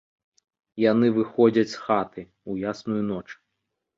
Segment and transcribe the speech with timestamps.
[0.91, 2.21] Яны выходзяць з хаты,
[2.53, 3.29] у ясную ноч.